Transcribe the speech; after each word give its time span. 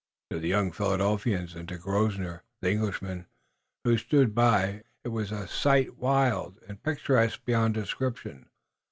To 0.31 0.39
the 0.39 0.47
young 0.47 0.71
Philadelphians 0.71 1.53
and 1.53 1.69
to 1.69 1.77
Grosvenor, 1.77 2.41
the 2.59 2.71
Englishman, 2.71 3.27
who 3.83 3.99
stood 3.99 4.33
by, 4.33 4.81
it 5.03 5.09
was 5.09 5.31
a 5.31 5.47
sight 5.47 5.95
wild 5.97 6.57
and 6.67 6.81
picturesque 6.81 7.45
beyond 7.45 7.75
description. 7.75 8.49